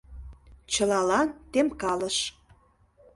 Чылалан 0.71 1.29
темкалыш. 1.51 2.17